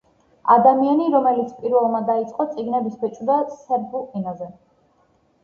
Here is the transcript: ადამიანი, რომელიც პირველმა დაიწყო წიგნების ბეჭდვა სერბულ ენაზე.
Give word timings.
ადამიანი, 0.53 1.03
რომელიც 1.15 1.51
პირველმა 1.57 1.99
დაიწყო 2.07 2.47
წიგნების 2.55 2.97
ბეჭდვა 3.05 3.37
სერბულ 3.61 4.09
ენაზე. 4.23 4.51